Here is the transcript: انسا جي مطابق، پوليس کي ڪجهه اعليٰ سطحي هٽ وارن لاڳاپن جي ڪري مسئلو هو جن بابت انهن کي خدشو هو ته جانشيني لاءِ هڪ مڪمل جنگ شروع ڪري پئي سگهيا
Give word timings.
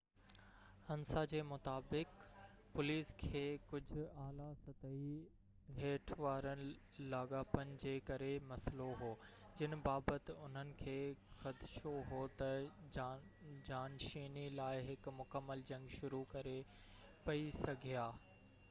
انسا 0.93 1.21
جي 1.31 1.39
مطابق، 1.47 2.13
پوليس 2.77 3.11
کي 3.23 3.41
ڪجهه 3.73 4.23
اعليٰ 4.23 4.47
سطحي 4.61 5.75
هٽ 5.81 6.13
وارن 6.27 6.63
لاڳاپن 7.13 7.75
جي 7.85 7.93
ڪري 8.09 8.31
مسئلو 8.53 8.87
هو 9.03 9.11
جن 9.61 9.77
بابت 9.89 10.33
انهن 10.37 10.73
کي 10.81 10.97
خدشو 11.43 11.93
هو 12.11 12.23
ته 12.43 12.51
جانشيني 13.69 14.49
لاءِ 14.63 14.83
هڪ 14.91 15.15
مڪمل 15.21 15.65
جنگ 15.73 15.95
شروع 16.01 16.25
ڪري 16.35 16.59
پئي 17.29 17.49
سگهيا 17.63 18.11